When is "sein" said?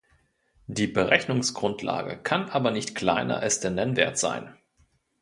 4.17-4.55